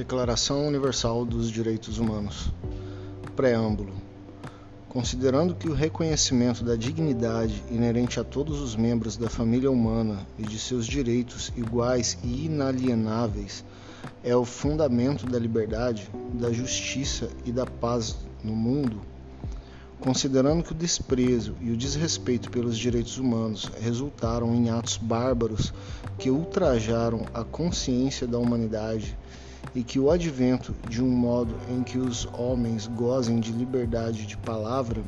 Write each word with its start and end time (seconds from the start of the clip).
Declaração 0.00 0.66
Universal 0.66 1.26
dos 1.26 1.50
Direitos 1.50 1.98
Humanos. 1.98 2.50
Preâmbulo. 3.36 3.92
Considerando 4.88 5.54
que 5.54 5.68
o 5.68 5.74
reconhecimento 5.74 6.64
da 6.64 6.74
dignidade 6.74 7.62
inerente 7.70 8.18
a 8.18 8.24
todos 8.24 8.62
os 8.62 8.74
membros 8.74 9.18
da 9.18 9.28
família 9.28 9.70
humana 9.70 10.26
e 10.38 10.42
de 10.42 10.58
seus 10.58 10.86
direitos 10.86 11.52
iguais 11.54 12.16
e 12.24 12.46
inalienáveis 12.46 13.62
é 14.24 14.34
o 14.34 14.42
fundamento 14.42 15.26
da 15.26 15.38
liberdade, 15.38 16.08
da 16.32 16.50
justiça 16.50 17.28
e 17.44 17.52
da 17.52 17.66
paz 17.66 18.16
no 18.42 18.56
mundo, 18.56 19.02
considerando 20.00 20.62
que 20.62 20.72
o 20.72 20.74
desprezo 20.74 21.54
e 21.60 21.70
o 21.70 21.76
desrespeito 21.76 22.50
pelos 22.50 22.78
direitos 22.78 23.18
humanos 23.18 23.70
resultaram 23.78 24.54
em 24.54 24.70
atos 24.70 24.96
bárbaros 24.96 25.74
que 26.16 26.30
ultrajaram 26.30 27.26
a 27.34 27.44
consciência 27.44 28.26
da 28.26 28.38
humanidade 28.38 29.14
e 29.74 29.82
que 29.82 29.98
o 29.98 30.10
advento 30.10 30.74
de 30.88 31.02
um 31.02 31.08
modo 31.08 31.54
em 31.68 31.82
que 31.82 31.98
os 31.98 32.26
homens 32.32 32.86
gozem 32.86 33.38
de 33.38 33.52
liberdade 33.52 34.26
de 34.26 34.36
palavra, 34.36 35.02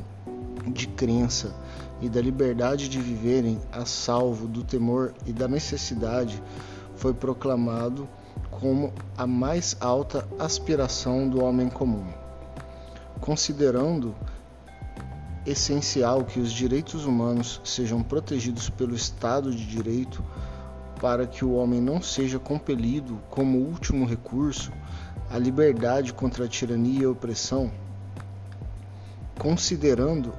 de 0.67 0.87
crença 0.87 1.53
e 2.01 2.09
da 2.09 2.21
liberdade 2.21 2.87
de 2.87 2.99
viverem 2.99 3.59
a 3.71 3.85
salvo 3.85 4.47
do 4.47 4.63
temor 4.63 5.13
e 5.25 5.33
da 5.33 5.47
necessidade 5.47 6.41
foi 6.95 7.13
proclamado 7.13 8.07
como 8.51 8.93
a 9.17 9.27
mais 9.27 9.75
alta 9.79 10.27
aspiração 10.39 11.27
do 11.27 11.43
homem 11.43 11.69
comum. 11.69 12.05
Considerando 13.19 14.15
essencial 15.45 16.23
que 16.23 16.39
os 16.39 16.51
direitos 16.51 17.05
humanos 17.05 17.59
sejam 17.63 18.01
protegidos 18.01 18.69
pelo 18.69 18.95
Estado 18.95 19.51
de 19.51 19.65
Direito, 19.65 20.23
para 21.03 21.27
que 21.27 21.43
o 21.43 21.55
homem 21.55 21.81
não 21.81 22.01
seja 22.01 22.39
compelido, 22.39 23.21
como 23.29 23.57
último 23.57 24.05
recurso, 24.05 24.71
à 25.29 25.37
liberdade 25.37 26.13
contra 26.13 26.45
a 26.45 26.47
tirania 26.47 27.01
e 27.01 27.03
a 27.03 27.09
opressão, 27.09 27.69
considerando 29.37 30.33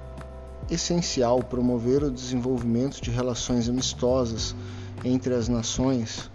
essencial 0.70 1.42
promover 1.42 2.02
o 2.02 2.10
desenvolvimento 2.10 2.98
de 3.02 3.10
relações 3.10 3.68
amistosas 3.68 4.56
entre 5.04 5.34
as 5.34 5.48
nações, 5.48 6.30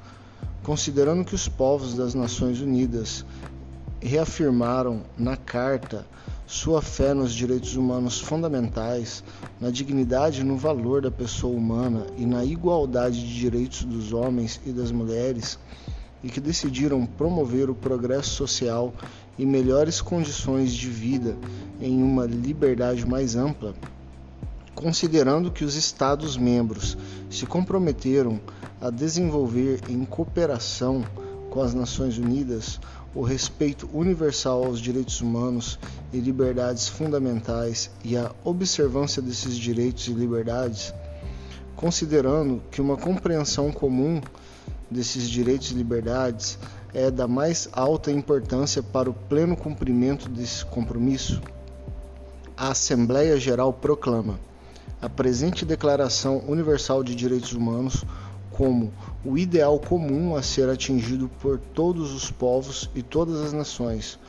considerando 0.62 1.26
que 1.26 1.34
os 1.34 1.48
povos 1.48 1.96
das 1.96 2.14
Nações 2.14 2.62
Unidas 2.62 3.26
reafirmaram 4.02 5.02
na 5.18 5.36
Carta 5.36 6.06
sua 6.50 6.82
fé 6.82 7.14
nos 7.14 7.32
direitos 7.32 7.76
humanos 7.76 8.20
fundamentais, 8.20 9.24
na 9.62 9.70
dignidade 9.70 10.42
e 10.42 10.44
no 10.44 10.58
valor 10.58 11.04
da 11.04 11.12
pessoa 11.12 11.56
humana 11.56 12.08
e 12.18 12.26
na 12.26 12.44
igualdade 12.44 13.20
de 13.20 13.40
direitos 13.40 13.84
dos 13.84 14.14
homens 14.14 14.60
e 14.66 14.72
das 14.72 14.92
mulheres, 14.92 15.60
e 16.24 16.30
que 16.30 16.42
decidiram 16.42 17.06
promover 17.06 17.70
o 17.70 17.76
progresso 17.76 18.32
social 18.32 18.92
e 19.38 19.46
melhores 19.46 20.02
condições 20.02 20.74
de 20.74 20.90
vida 20.90 21.38
em 21.80 22.02
uma 22.02 22.26
liberdade 22.26 23.06
mais 23.06 23.36
ampla, 23.36 23.76
considerando 24.74 25.52
que 25.52 25.64
os 25.64 25.76
Estados-membros 25.76 26.98
se 27.30 27.46
comprometeram 27.46 28.40
a 28.82 28.90
desenvolver 28.90 29.82
em 29.88 30.04
cooperação 30.04 31.06
com 31.50 31.62
as 31.62 31.74
Nações 31.74 32.18
Unidas 32.18 32.80
o 33.14 33.24
respeito 33.24 33.90
universal 33.94 34.64
aos 34.64 34.80
direitos 34.80 35.22
humanos 35.22 35.80
e 36.14 36.20
liberdades 36.20 36.88
fundamentais 36.88 37.90
e 38.04 38.16
a 38.16 38.32
observância 38.44 39.22
desses 39.22 39.56
direitos 39.56 40.08
e 40.08 40.14
liberdades, 40.14 40.94
considerando 41.76 42.62
que 42.70 42.82
uma 42.82 42.98
compreensão 42.98 43.72
comum 43.72 44.22
desses 44.90 45.30
direitos 45.30 45.72
e 45.72 45.76
liberdades 45.76 46.60
é 46.94 47.12
da 47.12 47.28
mais 47.28 47.70
alta 47.72 48.12
importância 48.12 48.82
para 48.82 49.10
o 49.10 49.14
pleno 49.14 49.56
cumprimento 49.56 50.28
desse 50.28 50.66
compromisso, 50.66 51.42
a 52.58 52.72
Assembleia 52.72 53.40
Geral 53.40 53.72
proclama 53.72 54.40
a 55.02 55.08
presente 55.08 55.64
Declaração 55.64 56.44
Universal 56.48 57.04
de 57.04 57.16
Direitos 57.16 57.54
Humanos 57.54 58.04
como 58.60 58.92
o 59.24 59.38
ideal 59.38 59.80
comum 59.80 60.36
a 60.36 60.44
ser 60.44 60.68
atingido 60.68 61.32
por 61.40 61.58
todos 61.58 62.12
os 62.12 62.30
povos 62.30 62.90
e 62.94 63.02
todas 63.02 63.40
as 63.40 63.54
nações, 63.54 64.20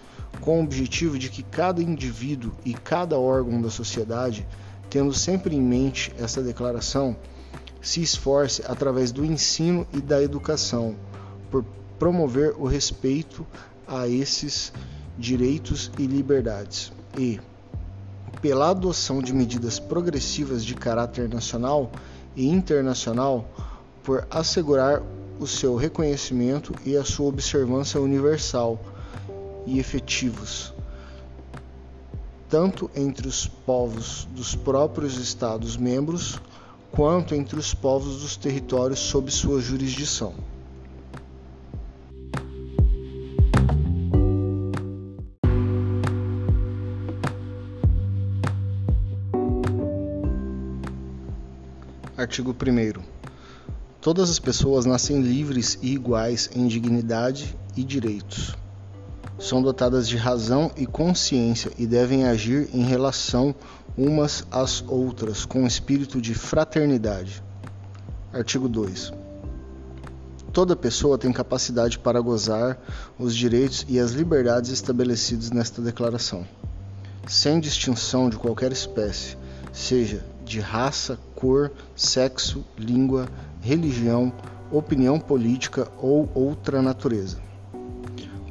com 0.41 0.61
o 0.61 0.63
objetivo 0.63 1.19
de 1.19 1.29
que 1.29 1.43
cada 1.43 1.83
indivíduo 1.83 2.53
e 2.65 2.73
cada 2.73 3.19
órgão 3.19 3.61
da 3.61 3.69
sociedade, 3.69 4.47
tendo 4.89 5.13
sempre 5.13 5.57
em 5.57 5.61
mente 5.61 6.15
essa 6.17 6.41
declaração, 6.41 7.17
se 7.83 8.03
esforce 8.03 8.63
através 8.69 9.11
do 9.11 9.25
ensino 9.25 9.85
e 9.93 10.01
da 10.01 10.23
educação 10.23 10.95
por 11.51 11.65
promover 11.99 12.55
o 12.57 12.69
respeito 12.69 13.45
a 13.85 14.07
esses 14.07 14.73
direitos 15.19 15.91
e 15.99 16.07
liberdades. 16.07 16.93
E, 17.19 17.41
pela 18.41 18.71
adoção 18.71 19.21
de 19.21 19.33
medidas 19.33 19.81
progressivas 19.81 20.65
de 20.65 20.77
caráter 20.77 21.29
nacional 21.29 21.91
e 22.37 22.47
internacional, 22.47 23.45
por 24.03 24.27
assegurar 24.31 25.03
o 25.39 25.47
seu 25.47 25.77
reconhecimento 25.77 26.75
e 26.85 26.97
a 26.97 27.05
sua 27.05 27.27
observância 27.27 28.01
universal 28.01 28.79
e 29.67 29.79
efetivos, 29.79 30.75
tanto 32.49 32.91
entre 32.95 33.29
os 33.29 33.47
povos 33.47 34.29
dos 34.33 34.55
próprios 34.55 35.17
Estados-membros, 35.17 36.41
quanto 36.91 37.35
entre 37.35 37.59
os 37.59 37.73
povos 37.73 38.21
dos 38.21 38.37
territórios 38.37 38.99
sob 38.99 39.31
sua 39.31 39.61
jurisdição. 39.61 40.35
Artigo 52.17 52.51
1 52.51 53.20
Todas 54.01 54.31
as 54.31 54.39
pessoas 54.39 54.87
nascem 54.87 55.21
livres 55.21 55.79
e 55.83 55.93
iguais 55.93 56.49
em 56.55 56.67
dignidade 56.67 57.55
e 57.77 57.85
direitos. 57.85 58.57
São 59.39 59.61
dotadas 59.61 60.09
de 60.09 60.17
razão 60.17 60.71
e 60.75 60.87
consciência 60.87 61.71
e 61.79 61.87
devem 61.87 62.25
agir 62.25 62.71
em 62.73 62.83
relação 62.83 63.55
umas 63.99 64.47
às 64.51 64.83
outras 64.89 65.45
com 65.45 65.67
espírito 65.67 66.19
de 66.19 66.33
fraternidade. 66.33 67.43
Artigo 68.33 68.71
2. 68.71 69.13
Toda 70.51 70.75
pessoa 70.75 71.19
tem 71.19 71.31
capacidade 71.31 71.99
para 71.99 72.23
gozar 72.23 72.79
os 73.19 73.37
direitos 73.37 73.85
e 73.87 73.99
as 73.99 74.13
liberdades 74.13 74.71
estabelecidos 74.71 75.51
nesta 75.51 75.83
declaração, 75.83 76.47
sem 77.29 77.61
distinção 77.61 78.31
de 78.31 78.37
qualquer 78.37 78.73
espécie, 78.73 79.37
seja 79.73 80.25
de 80.45 80.59
raça, 80.59 81.19
cor, 81.37 81.71
sexo, 81.95 82.65
língua, 82.77 83.29
religião, 83.61 84.33
opinião 84.71 85.19
política 85.19 85.89
ou 85.99 86.29
outra 86.35 86.81
natureza, 86.81 87.39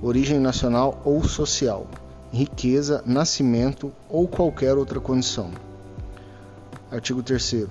origem 0.02 0.40
nacional 0.40 1.02
ou 1.04 1.24
social, 1.24 1.88
riqueza, 2.32 3.04
nascimento 3.06 3.92
ou 4.08 4.28
qualquer 4.28 4.78
outra 4.78 5.00
condição. 5.00 5.52
Artigo 6.92 7.24
3. 7.24 7.68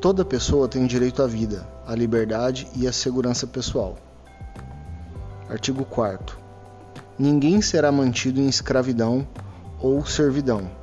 Toda 0.00 0.24
pessoa 0.24 0.68
tem 0.68 0.86
direito 0.86 1.22
à 1.22 1.26
vida, 1.26 1.66
à 1.86 1.94
liberdade 1.94 2.68
e 2.76 2.86
à 2.86 2.92
segurança 2.92 3.46
pessoal. 3.46 3.96
Artigo 5.48 5.84
4. 5.84 6.38
Ninguém 7.18 7.62
será 7.62 7.92
mantido 7.92 8.40
em 8.40 8.48
escravidão 8.48 9.26
ou 9.80 10.04
servidão 10.04 10.81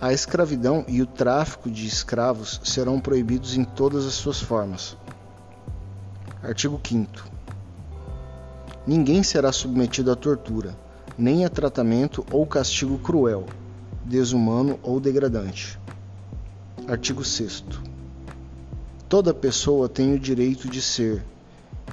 a 0.00 0.12
escravidão 0.12 0.84
e 0.88 1.00
o 1.00 1.06
tráfico 1.06 1.70
de 1.70 1.86
escravos 1.86 2.60
serão 2.64 3.00
proibidos 3.00 3.56
em 3.56 3.64
todas 3.64 4.06
as 4.06 4.14
suas 4.14 4.40
formas. 4.40 4.96
Artigo 6.42 6.80
5. 6.82 7.08
Ninguém 8.86 9.22
será 9.22 9.50
submetido 9.50 10.10
à 10.10 10.16
tortura, 10.16 10.76
nem 11.16 11.44
a 11.44 11.48
tratamento 11.48 12.24
ou 12.30 12.46
castigo 12.46 12.98
cruel, 12.98 13.46
desumano 14.04 14.78
ou 14.82 15.00
degradante. 15.00 15.78
Artigo 16.86 17.24
6. 17.24 17.64
Toda 19.08 19.32
pessoa 19.32 19.88
tem 19.88 20.12
o 20.12 20.18
direito 20.18 20.68
de 20.68 20.82
ser, 20.82 21.24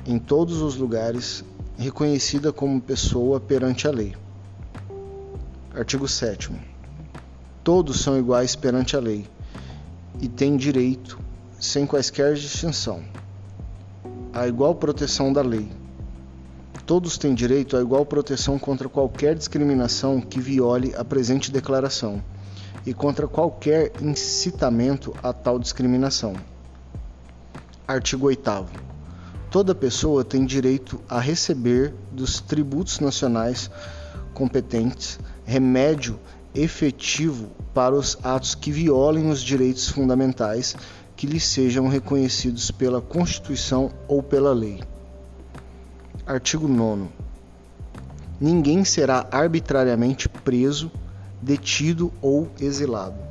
em 0.06 0.20
todos 0.20 0.62
os 0.62 0.75
lugares, 0.75 1.46
reconhecida 1.78 2.52
como 2.52 2.81
pessoa 2.81 3.40
perante 3.40 3.88
a 3.88 3.92
lei. 3.92 4.16
Artigo 5.74 6.08
7. 6.08 6.71
Todos 7.63 8.02
são 8.02 8.18
iguais 8.18 8.56
perante 8.56 8.96
a 8.96 9.00
lei 9.00 9.28
e 10.19 10.28
têm 10.28 10.58
direito, 10.58 11.19
sem 11.60 11.86
quaisquer 11.86 12.34
distinção, 12.34 13.04
à 14.34 14.48
igual 14.48 14.74
proteção 14.74 15.31
da 15.31 15.44
lei. 15.44 15.69
Todos 16.88 17.19
têm 17.19 17.36
direito 17.36 17.78
à 17.78 17.81
igual 17.81 18.04
proteção 18.04 18.58
contra 18.58 18.90
qualquer 18.90 19.36
discriminação 19.36 20.19
que 20.19 20.42
viole 20.42 20.92
a 20.96 21.06
presente 21.06 21.52
declaração 21.52 22.19
e 22.84 22.96
contra 22.96 23.28
qualquer 23.28 23.92
incitamento 24.02 25.13
a 25.22 25.31
tal 25.31 25.60
discriminação. 25.60 26.34
Artigo 27.88 28.25
8. 28.25 28.66
Toda 29.52 29.75
pessoa 29.75 30.24
tem 30.24 30.48
direito 30.48 31.00
a 31.08 31.19
receber 31.19 31.94
dos 32.12 32.40
tributos 32.40 33.00
nacionais 33.00 33.69
competentes 34.34 35.19
remédio 35.46 36.19
efetivo 36.53 37.50
para 37.74 37.95
os 37.95 38.18
atos 38.24 38.56
que 38.56 38.71
violem 38.71 39.30
os 39.30 39.42
direitos 39.42 39.89
fundamentais 39.89 40.75
que 41.15 41.27
lhes 41.27 41.45
sejam 41.45 41.88
reconhecidos 41.88 42.71
pela 42.71 43.01
Constituição 43.01 43.92
ou 44.07 44.21
pela 44.21 44.53
lei. 44.53 44.81
Artigo 46.25 46.68
9. 46.68 47.07
Ninguém 48.39 48.83
será 48.83 49.27
arbitrariamente 49.31 50.27
preso, 50.27 50.92
detido 51.42 52.12
ou 52.21 52.50
exilado 52.59 53.31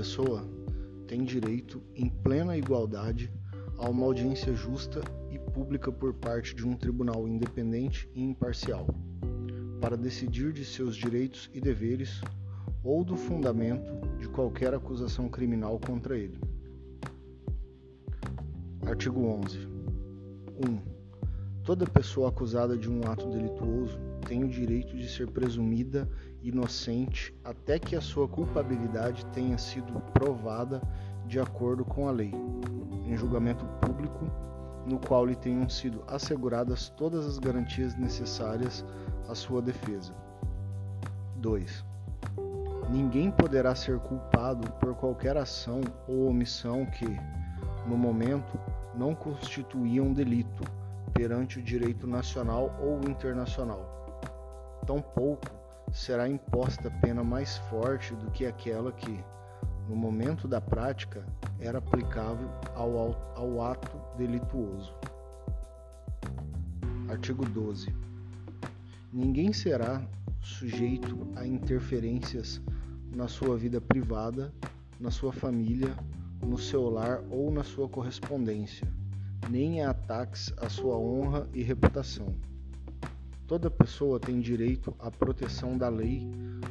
pessoa 0.00 0.48
tem 1.06 1.24
direito, 1.24 1.82
em 1.94 2.08
plena 2.08 2.56
igualdade, 2.56 3.30
a 3.76 3.86
uma 3.86 4.06
audiência 4.06 4.54
justa 4.54 5.02
e 5.30 5.38
pública 5.38 5.92
por 5.92 6.14
parte 6.14 6.54
de 6.54 6.66
um 6.66 6.74
tribunal 6.74 7.28
independente 7.28 8.08
e 8.14 8.22
imparcial, 8.22 8.86
para 9.78 9.98
decidir 9.98 10.54
de 10.54 10.64
seus 10.64 10.96
direitos 10.96 11.50
e 11.52 11.60
deveres 11.60 12.22
ou 12.82 13.04
do 13.04 13.14
fundamento 13.14 13.92
de 14.18 14.26
qualquer 14.26 14.72
acusação 14.72 15.28
criminal 15.28 15.78
contra 15.78 16.16
ele. 16.16 16.40
Artigo 18.86 19.22
11. 19.22 19.68
1. 20.66 21.62
Toda 21.62 21.84
pessoa 21.84 22.30
acusada 22.30 22.74
de 22.74 22.90
um 22.90 23.02
ato 23.04 23.28
delituoso 23.28 24.00
tem 24.30 24.44
o 24.44 24.48
direito 24.48 24.96
de 24.96 25.08
ser 25.08 25.26
presumida 25.26 26.08
inocente 26.40 27.34
até 27.42 27.80
que 27.80 27.96
a 27.96 28.00
sua 28.00 28.28
culpabilidade 28.28 29.26
tenha 29.32 29.58
sido 29.58 30.00
provada 30.12 30.80
de 31.26 31.40
acordo 31.40 31.84
com 31.84 32.06
a 32.06 32.12
lei, 32.12 32.32
em 33.06 33.16
julgamento 33.16 33.66
público, 33.80 34.24
no 34.86 35.00
qual 35.00 35.26
lhe 35.26 35.34
tenham 35.34 35.68
sido 35.68 36.04
asseguradas 36.06 36.90
todas 36.90 37.26
as 37.26 37.40
garantias 37.40 37.96
necessárias 37.96 38.84
à 39.28 39.34
sua 39.34 39.60
defesa. 39.60 40.14
2. 41.38 41.84
Ninguém 42.88 43.32
poderá 43.32 43.74
ser 43.74 43.98
culpado 43.98 44.70
por 44.74 44.94
qualquer 44.94 45.36
ação 45.36 45.80
ou 46.06 46.28
omissão 46.28 46.86
que, 46.86 47.18
no 47.84 47.98
momento, 47.98 48.56
não 48.94 49.12
constituía 49.12 50.04
um 50.04 50.12
delito 50.12 50.62
perante 51.12 51.58
o 51.58 51.62
direito 51.62 52.06
nacional 52.06 52.72
ou 52.80 53.00
internacional. 53.10 53.99
Tampouco 54.90 55.46
será 55.92 56.28
imposta 56.28 56.90
pena 57.00 57.22
mais 57.22 57.56
forte 57.56 58.12
do 58.16 58.28
que 58.32 58.44
aquela 58.44 58.90
que, 58.90 59.22
no 59.88 59.94
momento 59.94 60.48
da 60.48 60.60
prática, 60.60 61.24
era 61.60 61.78
aplicável 61.78 62.50
ao, 62.74 63.14
ao 63.36 63.62
ato 63.62 63.96
delituoso. 64.18 64.92
Artigo 67.08 67.44
12. 67.44 67.94
Ninguém 69.12 69.52
será 69.52 70.02
sujeito 70.40 71.24
a 71.36 71.46
interferências 71.46 72.60
na 73.14 73.28
sua 73.28 73.56
vida 73.56 73.80
privada, 73.80 74.52
na 74.98 75.12
sua 75.12 75.32
família, 75.32 75.96
no 76.42 76.58
seu 76.58 76.90
lar 76.90 77.22
ou 77.30 77.48
na 77.52 77.62
sua 77.62 77.88
correspondência 77.88 78.88
nem 79.48 79.82
a 79.82 79.90
ataques 79.90 80.52
à 80.58 80.68
sua 80.68 80.96
honra 80.96 81.48
e 81.54 81.62
reputação. 81.62 82.36
Toda 83.50 83.68
pessoa 83.68 84.20
tem 84.20 84.38
direito 84.38 84.94
à 84.96 85.10
proteção 85.10 85.76
da 85.76 85.88
lei 85.88 86.22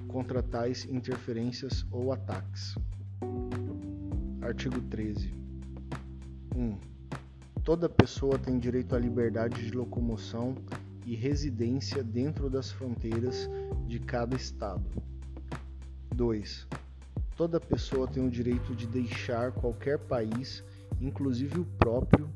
contra 0.07 0.41
tais 0.41 0.85
interferências 0.85 1.85
ou 1.91 2.13
ataques. 2.13 2.73
Artigo 4.41 4.79
13. 4.83 5.29
1. 6.55 6.77
Toda 7.65 7.89
pessoa 7.89 8.39
tem 8.39 8.57
direito 8.57 8.95
à 8.95 8.97
liberdade 8.97 9.61
de 9.61 9.75
locomoção 9.75 10.55
e 11.05 11.15
residência 11.17 12.01
dentro 12.01 12.49
das 12.49 12.71
fronteiras 12.71 13.49
de 13.85 13.99
cada 13.99 14.37
estado. 14.37 14.85
2. 16.15 16.65
Toda 17.35 17.59
pessoa 17.59 18.07
tem 18.07 18.25
o 18.25 18.31
direito 18.31 18.73
de 18.73 18.87
deixar 18.87 19.51
qualquer 19.51 19.99
país, 19.99 20.63
inclusive 21.01 21.59
o 21.59 21.65
próprio, 21.65 22.29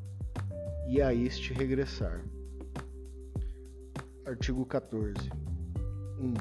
e 0.90 1.02
a 1.02 1.14
este 1.14 1.54
regressar. 1.54 2.22
Artigo 4.26 4.66
14. 4.66 5.14
1. 6.18 6.34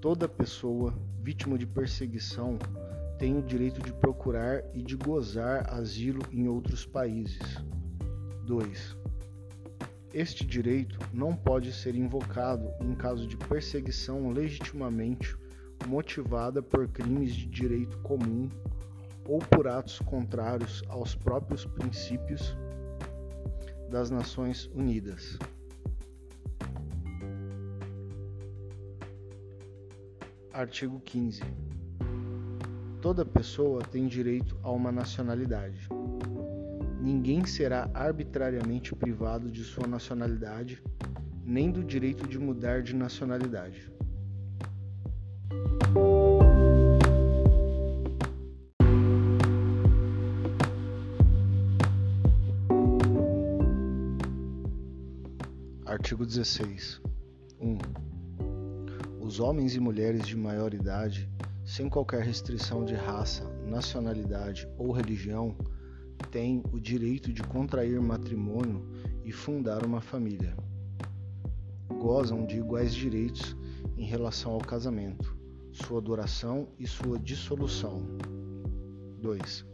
Toda 0.00 0.26
pessoa 0.26 0.94
vítima 1.20 1.58
de 1.58 1.66
perseguição 1.66 2.58
tem 3.18 3.36
o 3.36 3.42
direito 3.42 3.82
de 3.82 3.92
procurar 3.92 4.64
e 4.72 4.82
de 4.82 4.96
gozar 4.96 5.68
asilo 5.70 6.22
em 6.32 6.48
outros 6.48 6.86
países. 6.86 7.42
2. 8.46 8.96
Este 10.14 10.46
direito 10.46 10.98
não 11.12 11.36
pode 11.36 11.74
ser 11.74 11.94
invocado 11.94 12.70
em 12.80 12.94
caso 12.94 13.26
de 13.26 13.36
perseguição 13.36 14.30
legitimamente 14.30 15.36
motivada 15.86 16.62
por 16.62 16.88
crimes 16.88 17.34
de 17.34 17.44
direito 17.44 17.98
comum 17.98 18.48
ou 19.26 19.40
por 19.40 19.68
atos 19.68 19.98
contrários 19.98 20.82
aos 20.88 21.14
próprios 21.14 21.66
princípios 21.66 22.56
das 23.90 24.10
Nações 24.10 24.70
Unidas. 24.74 25.38
Artigo 30.58 30.98
15. 30.98 31.40
Toda 33.00 33.24
pessoa 33.24 33.80
tem 33.80 34.08
direito 34.08 34.58
a 34.60 34.72
uma 34.72 34.90
nacionalidade. 34.90 35.88
Ninguém 37.00 37.46
será 37.46 37.88
arbitrariamente 37.94 38.92
privado 38.92 39.52
de 39.52 39.62
sua 39.62 39.86
nacionalidade, 39.86 40.82
nem 41.44 41.70
do 41.70 41.84
direito 41.84 42.26
de 42.26 42.40
mudar 42.40 42.82
de 42.82 42.92
nacionalidade. 42.92 43.88
Artigo 55.86 56.26
16. 56.26 57.00
1. 57.60 58.07
Os 59.28 59.40
homens 59.40 59.76
e 59.76 59.78
mulheres 59.78 60.26
de 60.26 60.34
maior 60.34 60.72
idade, 60.72 61.28
sem 61.62 61.86
qualquer 61.86 62.22
restrição 62.22 62.82
de 62.82 62.94
raça, 62.94 63.44
nacionalidade 63.62 64.66
ou 64.78 64.90
religião, 64.90 65.54
têm 66.30 66.62
o 66.72 66.80
direito 66.80 67.30
de 67.30 67.42
contrair 67.42 68.00
matrimônio 68.00 68.88
e 69.26 69.30
fundar 69.30 69.84
uma 69.84 70.00
família. 70.00 70.56
Gozam 72.00 72.46
de 72.46 72.56
iguais 72.56 72.94
direitos 72.94 73.54
em 73.98 74.06
relação 74.06 74.52
ao 74.52 74.60
casamento, 74.60 75.36
sua 75.72 76.00
duração 76.00 76.66
e 76.78 76.86
sua 76.86 77.18
dissolução. 77.18 78.00
2 79.20 79.66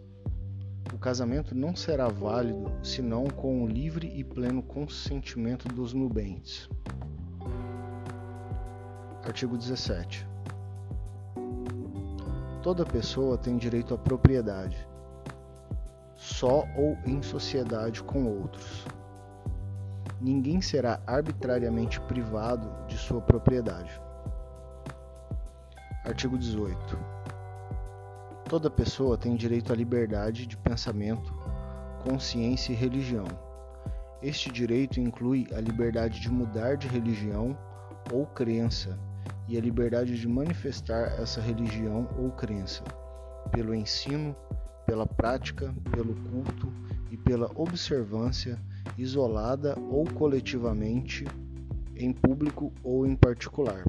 o 0.92 0.98
casamento 0.98 1.54
não 1.54 1.74
será 1.74 2.08
válido 2.08 2.72
senão 2.82 3.24
com 3.24 3.64
o 3.64 3.66
livre 3.66 4.12
e 4.14 4.22
pleno 4.22 4.62
consentimento 4.62 5.66
dos 5.68 5.92
nubentes. 5.92 6.68
Artigo 9.26 9.56
17. 9.56 10.28
Toda 12.62 12.84
pessoa 12.84 13.38
tem 13.38 13.56
direito 13.56 13.94
à 13.94 13.98
propriedade, 13.98 14.86
só 16.14 16.66
ou 16.76 16.98
em 17.06 17.22
sociedade 17.22 18.02
com 18.02 18.26
outros. 18.26 18.86
Ninguém 20.20 20.60
será 20.60 21.00
arbitrariamente 21.06 21.98
privado 22.02 22.70
de 22.86 22.98
sua 22.98 23.22
propriedade. 23.22 23.98
Artigo 26.04 26.36
18 26.36 26.98
Toda 28.46 28.70
pessoa 28.70 29.16
tem 29.16 29.34
direito 29.36 29.72
à 29.72 29.76
liberdade 29.76 30.46
de 30.46 30.56
pensamento, 30.58 31.32
consciência 32.06 32.74
e 32.74 32.76
religião. 32.76 33.26
Este 34.20 34.52
direito 34.52 35.00
inclui 35.00 35.48
a 35.56 35.60
liberdade 35.62 36.20
de 36.20 36.30
mudar 36.30 36.76
de 36.76 36.86
religião 36.86 37.56
ou 38.12 38.26
crença 38.26 38.98
e 39.48 39.56
a 39.56 39.60
liberdade 39.60 40.18
de 40.18 40.26
manifestar 40.26 41.20
essa 41.20 41.40
religião 41.40 42.08
ou 42.18 42.30
crença, 42.30 42.82
pelo 43.50 43.74
ensino, 43.74 44.34
pela 44.86 45.06
prática, 45.06 45.74
pelo 45.90 46.14
culto 46.14 46.72
e 47.10 47.16
pela 47.16 47.50
observância, 47.54 48.58
isolada 48.96 49.78
ou 49.78 50.04
coletivamente, 50.04 51.24
em 51.96 52.12
público 52.12 52.72
ou 52.82 53.06
em 53.06 53.14
particular. 53.14 53.84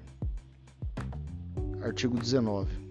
Artigo 1.81 2.17
19. 2.17 2.85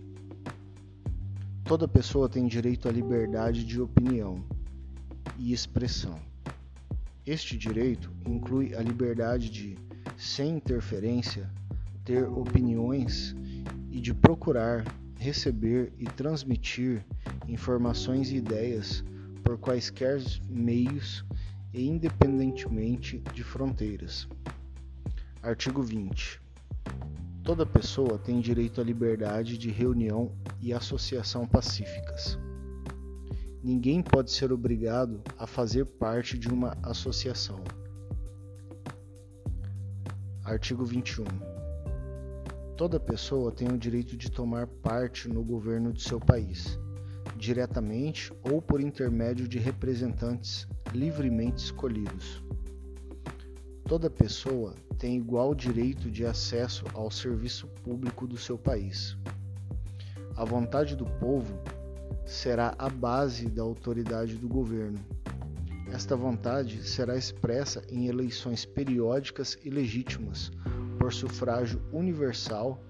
Toda 1.64 1.88
pessoa 1.88 2.28
tem 2.28 2.46
direito 2.46 2.88
à 2.88 2.92
liberdade 2.92 3.64
de 3.64 3.80
opinião 3.80 4.44
e 5.38 5.52
expressão. 5.52 6.18
Este 7.26 7.56
direito 7.56 8.12
inclui 8.26 8.74
a 8.74 8.82
liberdade 8.82 9.48
de, 9.48 9.78
sem 10.16 10.56
interferência, 10.56 11.50
ter 12.04 12.24
opiniões 12.28 13.34
e 13.90 14.00
de 14.00 14.12
procurar, 14.12 14.84
receber 15.18 15.92
e 15.98 16.04
transmitir 16.04 17.04
informações 17.48 18.30
e 18.30 18.36
ideias 18.36 19.02
por 19.42 19.58
quaisquer 19.58 20.20
meios 20.48 21.24
e 21.72 21.88
independentemente 21.88 23.22
de 23.32 23.42
fronteiras. 23.42 24.28
Artigo 25.42 25.82
20. 25.82 26.40
Toda 27.42 27.66
pessoa 27.66 28.18
tem 28.18 28.40
direito 28.40 28.80
à 28.80 28.84
liberdade 28.84 29.58
de 29.58 29.70
reunião 29.70 30.32
e 30.60 30.72
associação 30.72 31.46
pacíficas. 31.46 32.38
Ninguém 33.62 34.02
pode 34.02 34.30
ser 34.30 34.52
obrigado 34.52 35.22
a 35.38 35.46
fazer 35.46 35.84
parte 35.84 36.38
de 36.38 36.48
uma 36.48 36.76
associação. 36.82 37.62
Artigo 40.42 40.84
21. 40.84 41.53
Toda 42.76 42.98
pessoa 42.98 43.52
tem 43.52 43.68
o 43.68 43.78
direito 43.78 44.16
de 44.16 44.28
tomar 44.28 44.66
parte 44.66 45.28
no 45.28 45.44
governo 45.44 45.92
de 45.92 46.02
seu 46.02 46.18
país, 46.18 46.76
diretamente 47.36 48.32
ou 48.42 48.60
por 48.60 48.80
intermédio 48.80 49.46
de 49.46 49.60
representantes 49.60 50.66
livremente 50.92 51.62
escolhidos. 51.62 52.42
Toda 53.84 54.10
pessoa 54.10 54.74
tem 54.98 55.16
igual 55.16 55.54
direito 55.54 56.10
de 56.10 56.26
acesso 56.26 56.84
ao 56.94 57.12
serviço 57.12 57.68
público 57.84 58.26
do 58.26 58.36
seu 58.36 58.58
país. 58.58 59.16
A 60.36 60.44
vontade 60.44 60.96
do 60.96 61.06
povo 61.06 61.56
será 62.26 62.74
a 62.76 62.88
base 62.88 63.46
da 63.46 63.62
autoridade 63.62 64.34
do 64.34 64.48
governo. 64.48 64.98
Esta 65.92 66.16
vontade 66.16 66.82
será 66.82 67.16
expressa 67.16 67.84
em 67.88 68.08
eleições 68.08 68.64
periódicas 68.64 69.56
e 69.62 69.70
legítimas, 69.70 70.50
por 71.04 71.12
sufrágio 71.12 71.82
universal, 71.92 72.82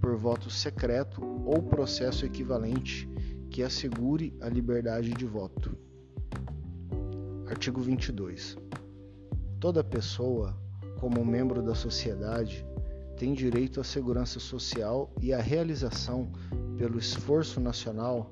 por 0.00 0.16
voto 0.16 0.50
secreto 0.50 1.22
ou 1.46 1.62
processo 1.62 2.26
equivalente 2.26 3.08
que 3.48 3.62
assegure 3.62 4.36
a 4.40 4.48
liberdade 4.48 5.10
de 5.12 5.24
voto. 5.24 5.78
Artigo 7.48 7.80
22. 7.80 8.56
Toda 9.60 9.84
pessoa 9.84 10.58
como 10.98 11.24
membro 11.24 11.62
da 11.62 11.72
sociedade, 11.72 12.66
tem 13.16 13.34
direito 13.34 13.80
à 13.80 13.84
segurança 13.84 14.40
social 14.40 15.08
e 15.22 15.32
à 15.32 15.40
realização, 15.40 16.32
pelo 16.76 16.98
esforço 16.98 17.60
nacional, 17.60 18.28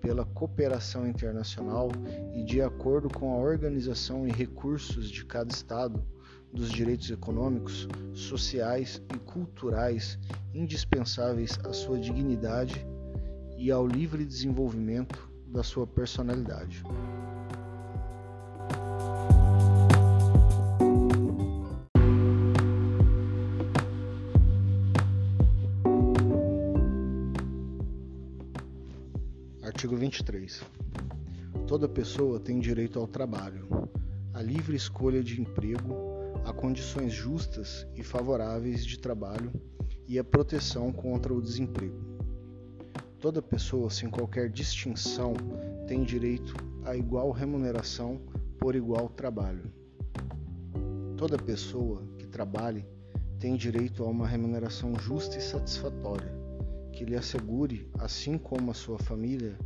pela 0.00 0.24
cooperação 0.24 1.06
internacional 1.06 1.90
e 2.34 2.42
de 2.42 2.62
acordo 2.62 3.10
com 3.10 3.34
a 3.34 3.38
organização 3.38 4.26
e 4.26 4.30
recursos 4.32 5.10
de 5.10 5.26
cada 5.26 5.52
Estado, 5.52 6.02
dos 6.52 6.70
direitos 6.70 7.10
econômicos, 7.10 7.88
sociais 8.14 9.02
e 9.14 9.18
culturais 9.18 10.18
indispensáveis 10.54 11.58
à 11.64 11.72
sua 11.72 11.98
dignidade 11.98 12.86
e 13.56 13.70
ao 13.70 13.86
livre 13.86 14.24
desenvolvimento 14.24 15.30
da 15.46 15.62
sua 15.62 15.86
personalidade. 15.86 16.82
Artigo 29.62 29.96
23. 29.96 30.62
Toda 31.66 31.88
pessoa 31.88 32.40
tem 32.40 32.58
direito 32.58 32.98
ao 32.98 33.06
trabalho, 33.06 33.68
à 34.34 34.42
livre 34.42 34.74
escolha 34.74 35.22
de 35.22 35.40
emprego, 35.40 36.17
a 36.44 36.52
condições 36.52 37.12
justas 37.12 37.86
e 37.94 38.02
favoráveis 38.02 38.84
de 38.84 38.98
trabalho 38.98 39.52
e 40.06 40.18
à 40.18 40.24
proteção 40.24 40.92
contra 40.92 41.32
o 41.32 41.42
desemprego. 41.42 41.98
Toda 43.20 43.42
pessoa, 43.42 43.90
sem 43.90 44.08
qualquer 44.08 44.48
distinção, 44.48 45.34
tem 45.86 46.04
direito 46.04 46.54
a 46.84 46.96
igual 46.96 47.30
remuneração 47.30 48.20
por 48.58 48.74
igual 48.76 49.08
trabalho. 49.08 49.72
Toda 51.16 51.36
pessoa 51.36 52.02
que 52.18 52.26
trabalhe 52.26 52.86
tem 53.38 53.56
direito 53.56 54.04
a 54.04 54.06
uma 54.06 54.26
remuneração 54.26 54.94
justa 54.98 55.36
e 55.36 55.40
satisfatória 55.40 56.38
que 56.98 57.04
lhe 57.04 57.14
assegure, 57.14 57.88
assim 58.00 58.36
como 58.36 58.72
a 58.72 58.74
sua 58.74 58.98
família, 58.98 59.56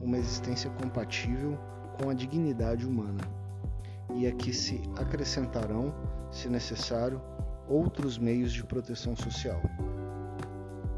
uma 0.00 0.18
existência 0.18 0.68
compatível 0.68 1.56
com 1.96 2.10
a 2.10 2.14
dignidade 2.14 2.84
humana, 2.84 3.20
e 4.16 4.26
a 4.26 4.32
que 4.32 4.52
se 4.52 4.82
acrescentarão, 4.96 5.94
se 6.32 6.48
necessário, 6.48 7.20
outros 7.68 8.18
meios 8.18 8.52
de 8.52 8.64
proteção 8.64 9.14
social. 9.14 9.60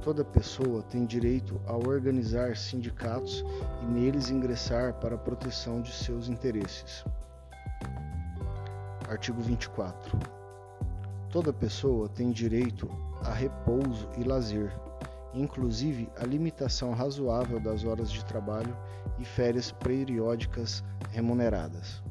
Toda 0.01 0.25
pessoa 0.25 0.83
tem 0.83 1.05
direito 1.05 1.61
a 1.67 1.75
organizar 1.75 2.57
sindicatos 2.57 3.45
e 3.83 3.87
neles 3.87 4.31
ingressar 4.31 4.95
para 4.95 5.15
a 5.15 5.19
proteção 5.19 5.81
de 5.81 5.93
seus 5.93 6.29
interesses. 6.29 7.05
Artigo 9.09 9.41
24. 9.41 10.19
Toda 11.31 11.53
pessoa 11.53 12.09
tem 12.09 12.31
direito 12.31 12.89
a 13.25 13.33
repouso 13.33 14.09
e 14.17 14.23
lazer, 14.23 14.73
inclusive 15.33 16.09
a 16.21 16.25
limitação 16.25 16.93
razoável 16.93 17.59
das 17.59 17.85
horas 17.85 18.11
de 18.11 18.25
trabalho 18.25 18.77
e 19.19 19.25
férias 19.25 19.73
periódicas 19.73 20.85
remuneradas. 21.11 22.03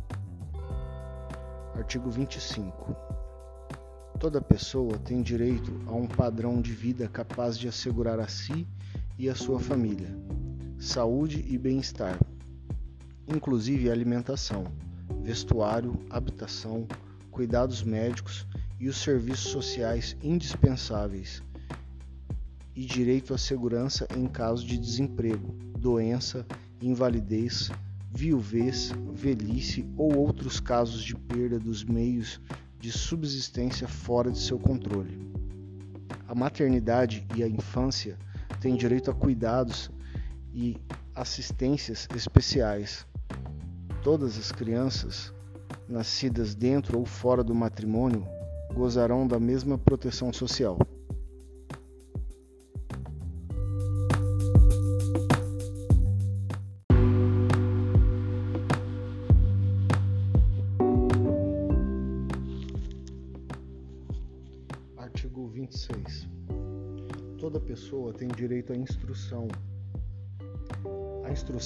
Artigo 1.76 2.10
25. 2.10 3.13
Toda 4.24 4.40
pessoa 4.40 4.98
tem 5.00 5.22
direito 5.22 5.78
a 5.86 5.92
um 5.92 6.08
padrão 6.08 6.62
de 6.62 6.72
vida 6.72 7.10
capaz 7.10 7.58
de 7.58 7.68
assegurar 7.68 8.22
a 8.22 8.28
si 8.30 8.66
e 9.20 9.28
a 9.28 9.36
sua 9.36 9.60
família 9.60 10.18
saúde 10.80 11.44
e 11.46 11.58
bem-estar, 11.58 12.18
inclusive 13.28 13.92
alimentação, 13.92 14.64
vestuário, 15.22 16.00
habitação, 16.10 16.88
cuidados 17.32 17.84
médicos 17.84 18.48
e 18.80 18.88
os 18.88 18.96
serviços 18.96 19.52
sociais 19.52 20.16
indispensáveis 20.24 21.44
e 22.74 22.86
direito 22.86 23.34
à 23.34 23.38
segurança 23.38 24.08
em 24.16 24.26
caso 24.26 24.66
de 24.66 24.78
desemprego, 24.78 25.54
doença, 25.78 26.46
invalidez, 26.82 27.70
viuvez, 28.10 28.94
velhice 29.12 29.86
ou 29.98 30.16
outros 30.16 30.62
casos 30.62 31.04
de 31.04 31.14
perda 31.14 31.60
dos 31.60 31.84
meios 31.84 32.40
de 32.84 32.92
subsistência 32.92 33.88
fora 33.88 34.30
de 34.30 34.38
seu 34.38 34.60
controle. 34.60 35.18
A 36.28 36.36
maternidade 36.36 37.26
e 37.34 37.42
a 37.42 37.48
infância 37.48 38.20
têm 38.60 38.76
direito 38.76 39.10
a 39.10 39.14
cuidados 39.14 39.90
e 40.54 40.76
assistências 41.16 42.10
especiais. 42.14 43.08
Todas 44.04 44.38
as 44.38 44.52
crianças 44.52 45.34
nascidas 45.88 46.54
dentro 46.54 47.00
ou 47.00 47.06
fora 47.06 47.42
do 47.42 47.56
matrimônio 47.56 48.28
gozarão 48.74 49.26
da 49.26 49.40
mesma 49.40 49.78
proteção 49.78 50.34
social. 50.34 50.78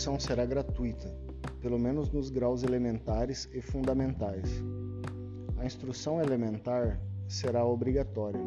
Instrução 0.07 0.19
será 0.25 0.45
gratuita, 0.45 1.13
pelo 1.59 1.77
menos 1.77 2.09
nos 2.13 2.29
graus 2.29 2.63
elementares 2.63 3.49
e 3.51 3.59
fundamentais. 3.59 4.63
A 5.57 5.65
instrução 5.65 6.21
elementar 6.21 6.97
será 7.27 7.65
obrigatória. 7.65 8.39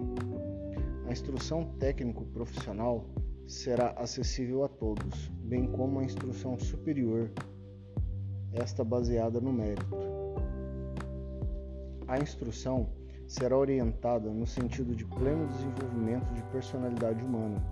A 1.06 1.12
instrução 1.12 1.66
técnico-profissional 1.78 3.04
será 3.46 3.90
acessível 3.90 4.64
a 4.64 4.68
todos, 4.68 5.28
bem 5.44 5.66
como 5.66 5.98
a 5.98 6.02
instrução 6.02 6.58
superior, 6.58 7.30
esta 8.54 8.82
baseada 8.82 9.38
no 9.38 9.52
mérito. 9.52 9.98
A 12.08 12.18
instrução 12.18 12.88
será 13.26 13.58
orientada 13.58 14.30
no 14.30 14.46
sentido 14.46 14.96
de 14.96 15.04
pleno 15.04 15.46
desenvolvimento 15.48 16.32
de 16.32 16.42
personalidade 16.44 17.22
humana 17.22 17.62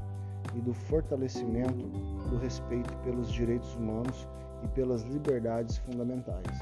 e 0.54 0.60
do 0.60 0.72
fortalecimento 0.72 1.86
do 2.30 2.38
respeito 2.38 2.94
pelos 2.98 3.30
direitos 3.30 3.74
humanos 3.74 4.28
e 4.62 4.68
pelas 4.68 5.02
liberdades 5.02 5.78
fundamentais. 5.78 6.58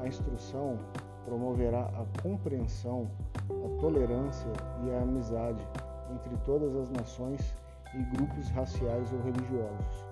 A 0.00 0.06
instrução 0.06 0.78
promoverá 1.24 1.86
a 1.86 2.22
compreensão, 2.22 3.10
a 3.50 3.80
tolerância 3.80 4.52
e 4.84 4.90
a 4.90 5.02
amizade 5.02 5.66
entre 6.14 6.36
todas 6.44 6.74
as 6.74 6.90
nações 6.90 7.54
e 7.94 8.02
grupos 8.16 8.48
raciais 8.50 9.12
ou 9.12 9.20
religiosos 9.22 10.06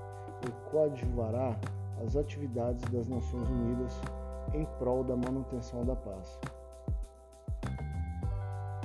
e 0.46 0.70
coadjuvará 0.70 1.56
as 2.04 2.16
atividades 2.16 2.84
das 2.90 3.08
Nações 3.08 3.48
Unidas 3.48 4.00
em 4.52 4.64
prol 4.78 5.02
da 5.02 5.16
manutenção 5.16 5.84
da 5.84 5.96
paz. 5.96 6.38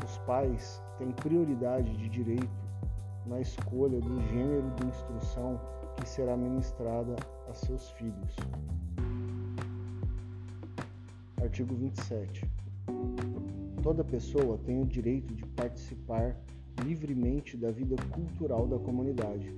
Os 0.04 0.18
pais 0.20 0.82
têm 0.98 1.12
prioridade 1.12 1.96
de 1.98 2.10
direito 2.10 2.61
na 3.26 3.40
escolha 3.40 4.00
do 4.00 4.22
gênero 4.30 4.70
de 4.76 4.88
instrução 4.88 5.60
que 5.98 6.08
será 6.08 6.36
ministrada 6.36 7.16
a 7.50 7.54
seus 7.54 7.90
filhos. 7.92 8.36
Artigo 11.42 11.76
27. 11.76 12.50
Toda 13.84 14.04
pessoa 14.04 14.58
tem 14.60 14.82
o 14.82 14.86
direito 14.86 15.34
de 15.34 15.46
participar 15.48 16.36
livremente 16.84 17.58
da 17.58 17.72
vida 17.72 17.96
cultural 18.12 18.68
da 18.68 18.80
comunidade, 18.80 19.54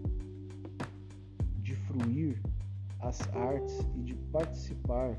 de 1.62 1.76
fruir 1.76 2.42
as 3.00 3.22
artes 3.36 3.80
e 3.96 4.02
de 4.02 4.16
participar 4.32 5.18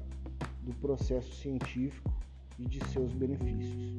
do 0.62 0.74
processo 0.80 1.34
científico 1.34 2.10
e 2.58 2.66
de 2.66 2.82
seus 2.86 3.12
benefícios. 3.12 3.98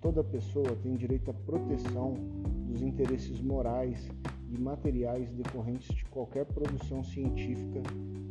Toda 0.00 0.22
pessoa 0.22 0.76
tem 0.76 0.94
direito 0.94 1.28
à 1.30 1.34
proteção 1.34 2.14
dos 2.68 2.82
interesses 2.82 3.40
morais 3.40 4.08
e 4.48 4.56
materiais 4.56 5.28
decorrentes 5.32 5.88
de 5.94 6.04
qualquer 6.04 6.46
produção 6.46 7.02
científica, 7.02 7.82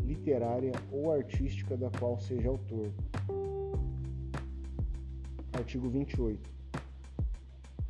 literária 0.02 0.72
ou 0.90 1.12
artística 1.12 1.76
da 1.76 1.90
qual 1.90 2.18
seja 2.20 2.48
autor. 2.48 2.90
Artigo 5.52 5.90
28. 5.90 6.50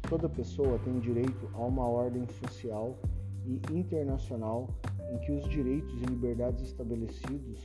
Toda 0.10 0.28
pessoa 0.28 0.80
tem 0.80 1.00
direito 1.00 1.48
a 1.54 1.64
uma 1.64 1.86
ordem 1.86 2.26
social 2.28 2.98
e 3.46 3.62
internacional 3.72 4.70
em 5.14 5.20
que 5.20 5.32
os 5.32 5.48
direitos 5.48 5.94
e 6.02 6.06
liberdades 6.06 6.64
estabelecidos 6.64 7.60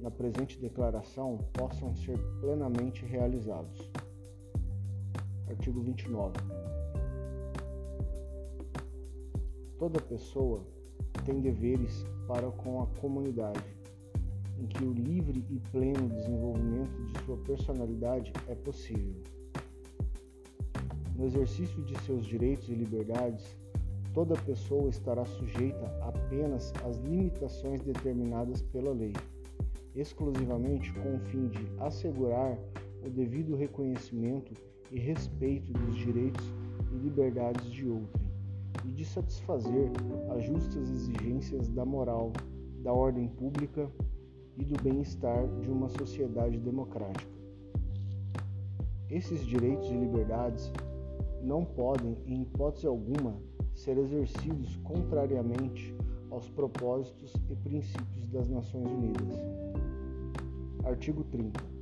na 0.00 0.10
presente 0.10 0.58
declaração 0.58 1.38
possam 1.52 1.94
ser 1.94 2.18
plenamente 2.40 3.04
realizados. 3.04 3.90
Artigo 5.48 5.80
29. 5.80 6.34
Toda 9.78 10.00
pessoa 10.00 10.62
tem 11.24 11.40
deveres 11.40 12.04
para 12.26 12.50
com 12.50 12.82
a 12.82 12.86
comunidade, 13.00 13.64
em 14.58 14.66
que 14.66 14.84
o 14.84 14.92
livre 14.92 15.44
e 15.48 15.58
pleno 15.70 16.08
desenvolvimento 16.10 17.02
de 17.06 17.24
sua 17.24 17.36
personalidade 17.38 18.32
é 18.46 18.54
possível. 18.54 19.14
No 21.16 21.24
exercício 21.24 21.82
de 21.82 21.98
seus 22.02 22.26
direitos 22.26 22.68
e 22.68 22.74
liberdades, 22.74 23.56
toda 24.12 24.34
pessoa 24.42 24.90
estará 24.90 25.24
sujeita 25.24 25.86
apenas 26.02 26.72
às 26.84 26.98
limitações 26.98 27.80
determinadas 27.80 28.60
pela 28.60 28.92
lei, 28.92 29.14
exclusivamente 29.94 30.92
com 30.92 31.16
o 31.16 31.20
fim 31.20 31.48
de 31.48 31.66
assegurar 31.80 32.58
o 33.04 33.08
devido 33.08 33.56
reconhecimento 33.56 34.52
e 34.90 34.98
respeito 34.98 35.72
dos 35.72 35.96
direitos 35.96 36.44
e 36.92 36.96
liberdades 36.96 37.70
de 37.70 37.88
outrem 37.88 38.28
e 38.84 38.90
de 38.90 39.04
satisfazer 39.04 39.90
as 40.30 40.44
justas 40.44 40.88
exigências 40.90 41.68
da 41.68 41.84
moral, 41.84 42.32
da 42.82 42.92
ordem 42.92 43.28
pública 43.28 43.90
e 44.56 44.64
do 44.64 44.82
bem-estar 44.82 45.46
de 45.60 45.70
uma 45.70 45.88
sociedade 45.88 46.58
democrática. 46.58 47.38
Esses 49.10 49.44
direitos 49.44 49.88
e 49.90 49.94
liberdades 49.94 50.70
não 51.42 51.64
podem, 51.64 52.16
em 52.26 52.42
hipótese 52.42 52.86
alguma, 52.86 53.36
ser 53.74 53.96
exercidos 53.96 54.76
contrariamente 54.78 55.94
aos 56.30 56.48
propósitos 56.50 57.32
e 57.48 57.56
princípios 57.56 58.28
das 58.28 58.48
Nações 58.48 58.90
Unidas. 58.90 59.34
Artigo 60.84 61.24
30. 61.24 61.77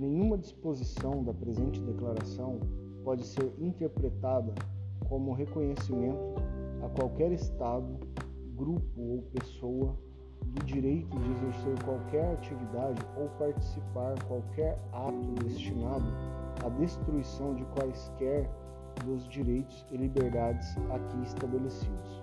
Nenhuma 0.00 0.38
disposição 0.38 1.22
da 1.22 1.34
presente 1.34 1.78
declaração 1.82 2.58
pode 3.04 3.22
ser 3.22 3.52
interpretada 3.58 4.54
como 5.06 5.34
reconhecimento 5.34 6.40
a 6.82 6.88
qualquer 6.88 7.30
Estado, 7.32 7.98
grupo 8.56 8.98
ou 8.98 9.22
pessoa 9.24 9.94
do 10.42 10.64
direito 10.64 11.18
de 11.18 11.32
exercer 11.32 11.84
qualquer 11.84 12.32
atividade 12.32 13.02
ou 13.14 13.28
participar 13.38 14.14
qualquer 14.24 14.78
ato 14.90 15.44
destinado 15.44 16.06
à 16.64 16.70
destruição 16.70 17.54
de 17.54 17.66
quaisquer 17.66 18.48
dos 19.04 19.28
direitos 19.28 19.84
e 19.90 19.98
liberdades 19.98 20.78
aqui 20.94 21.22
estabelecidos. 21.24 22.19